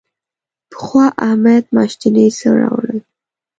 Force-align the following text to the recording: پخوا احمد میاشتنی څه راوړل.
پخوا 0.71 1.05
احمد 1.27 1.63
میاشتنی 1.75 2.27
څه 2.37 2.47
راوړل. 2.61 2.99